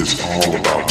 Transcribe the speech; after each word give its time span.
is 0.00 0.20
all 0.20 0.54
about 0.54 0.87